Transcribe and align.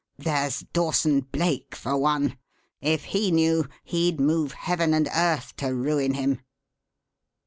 There's 0.17 0.61
Dawson 0.73 1.19
Blake 1.19 1.75
for 1.75 1.95
one. 1.95 2.39
If 2.81 3.03
he 3.03 3.29
knew, 3.29 3.67
he'd 3.83 4.19
move 4.19 4.53
heaven 4.53 4.95
and 4.95 5.07
earth 5.15 5.55
to 5.57 5.75
ruin 5.75 6.15
him." 6.15 6.41